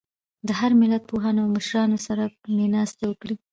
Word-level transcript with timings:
د 0.47 0.49
هر 0.59 0.71
ملت 0.81 1.03
پوهانو 1.09 1.39
او 1.43 1.49
مشرانو 1.57 1.97
سره 2.07 2.23
مې 2.55 2.65
ناستې 2.75 3.03
وکړې. 3.07 3.35